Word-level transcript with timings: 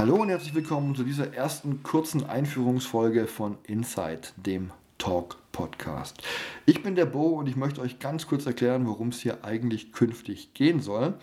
Hallo 0.00 0.22
und 0.22 0.30
herzlich 0.30 0.54
willkommen 0.54 0.94
zu 0.94 1.04
dieser 1.04 1.34
ersten 1.34 1.82
kurzen 1.82 2.24
Einführungsfolge 2.24 3.26
von 3.26 3.58
Inside, 3.64 4.22
dem 4.36 4.70
Talk 4.96 5.36
Podcast. 5.52 6.22
Ich 6.64 6.82
bin 6.82 6.94
der 6.94 7.04
Bo 7.04 7.38
und 7.38 7.46
ich 7.50 7.54
möchte 7.54 7.82
euch 7.82 7.98
ganz 7.98 8.26
kurz 8.26 8.46
erklären, 8.46 8.86
worum 8.86 9.08
es 9.08 9.20
hier 9.20 9.44
eigentlich 9.44 9.92
künftig 9.92 10.54
gehen 10.54 10.80
soll. 10.80 11.18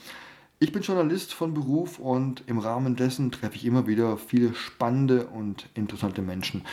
Ich 0.59 0.73
bin 0.73 0.83
Journalist 0.83 1.33
von 1.33 1.55
Beruf 1.55 1.97
und 1.97 2.43
im 2.45 2.59
Rahmen 2.59 2.95
dessen 2.95 3.31
treffe 3.31 3.55
ich 3.55 3.65
immer 3.65 3.87
wieder 3.87 4.15
viele 4.15 4.53
spannende 4.53 5.25
und 5.25 5.69
interessante 5.73 6.21
Menschen. 6.21 6.63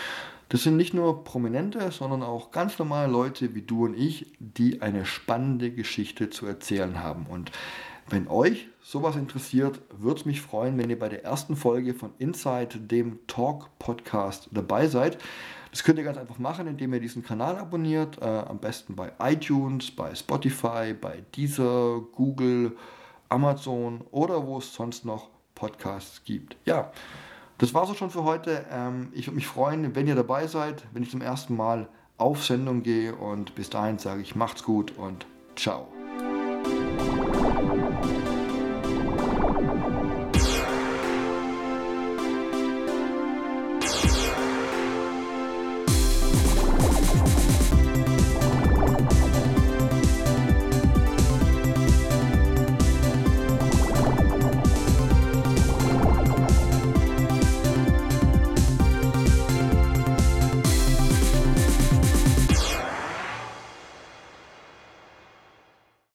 Das 0.51 0.63
sind 0.63 0.77
nicht 0.77 0.93
nur 0.93 1.25
Prominente, 1.25 1.91
sondern 1.91 2.23
auch 2.23 2.51
ganz 2.51 2.79
normale 2.79 3.11
Leute 3.11 3.55
wie 3.55 3.63
du 3.63 3.87
und 3.87 3.95
ich, 3.95 4.31
die 4.39 4.83
eine 4.83 5.07
spannende 5.07 5.71
Geschichte 5.71 6.29
zu 6.29 6.45
erzählen 6.45 7.03
haben. 7.03 7.25
Und 7.25 7.51
wenn 8.09 8.29
euch 8.29 8.69
sowas 8.83 9.17
interessiert, 9.17 9.81
würde 9.91 10.21
es 10.21 10.27
mich 10.27 10.41
freuen, 10.41 10.77
wenn 10.79 10.91
ihr 10.91 10.99
bei 10.99 11.09
der 11.09 11.25
ersten 11.25 11.57
Folge 11.57 11.95
von 11.95 12.13
Inside, 12.19 12.79
dem 12.79 13.19
Talk-Podcast, 13.27 14.49
dabei 14.53 14.87
seid. 14.89 15.19
Das 15.71 15.83
könnt 15.83 15.99
ihr 15.99 16.05
ganz 16.05 16.19
einfach 16.19 16.39
machen, 16.39 16.67
indem 16.67 16.93
ihr 16.95 17.01
diesen 17.01 17.25
Kanal 17.25 17.57
abonniert. 17.57 18.21
Äh, 18.21 18.27
am 18.27 18.59
besten 18.59 18.95
bei 18.95 19.13
iTunes, 19.19 19.91
bei 19.91 20.15
Spotify, 20.15 20.95
bei 20.99 21.25
Deezer, 21.35 22.01
Google, 22.13 22.77
Amazon 23.29 24.03
oder 24.11 24.47
wo 24.47 24.59
es 24.59 24.73
sonst 24.73 25.05
noch 25.05 25.31
Podcasts 25.55 26.23
gibt. 26.25 26.57
Ja, 26.65 26.93
das 27.59 27.75
war 27.75 27.89
es 27.89 27.97
schon 27.97 28.11
für 28.11 28.25
heute. 28.25 28.67
Ähm, 28.71 29.09
ich 29.13 29.27
würde 29.27 29.37
mich 29.37 29.47
freuen, 29.47 29.95
wenn 29.95 30.07
ihr 30.07 30.15
dabei 30.15 30.47
seid, 30.47 30.85
wenn 30.93 31.03
ich 31.03 31.11
zum 31.11 31.23
ersten 31.23 31.57
Mal 31.57 31.89
auf 32.19 32.45
Sendung 32.45 32.83
gehe. 32.83 33.15
Und 33.15 33.55
bis 33.55 33.71
dahin 33.71 33.99
sage 33.99 34.23
ich, 34.23 34.37
macht's 34.37 34.63
gut 34.63 34.97
und 34.97 35.27
ciao. 35.57 36.04